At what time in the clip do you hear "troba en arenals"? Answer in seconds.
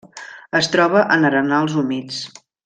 0.75-1.77